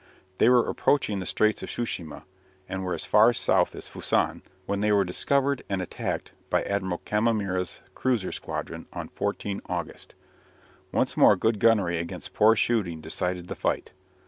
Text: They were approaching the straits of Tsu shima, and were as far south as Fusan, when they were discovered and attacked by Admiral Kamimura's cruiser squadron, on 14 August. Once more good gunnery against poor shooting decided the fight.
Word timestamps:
They 0.39 0.49
were 0.49 0.67
approaching 0.67 1.19
the 1.19 1.27
straits 1.27 1.61
of 1.61 1.69
Tsu 1.69 1.85
shima, 1.85 2.25
and 2.67 2.83
were 2.83 2.95
as 2.95 3.05
far 3.05 3.33
south 3.33 3.75
as 3.75 3.87
Fusan, 3.87 4.41
when 4.65 4.81
they 4.81 4.91
were 4.91 5.03
discovered 5.03 5.63
and 5.69 5.79
attacked 5.79 6.31
by 6.49 6.63
Admiral 6.63 7.03
Kamimura's 7.05 7.81
cruiser 7.93 8.31
squadron, 8.31 8.87
on 8.93 9.09
14 9.09 9.61
August. 9.67 10.15
Once 10.91 11.15
more 11.15 11.35
good 11.35 11.59
gunnery 11.59 11.99
against 11.99 12.33
poor 12.33 12.55
shooting 12.55 12.99
decided 12.99 13.47
the 13.47 13.53
fight. 13.53 13.91